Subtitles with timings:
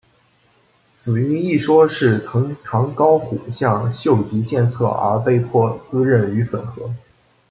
[0.95, 6.91] 死因一说是藤堂高虎向秀吉献策而被迫自刃于粉河。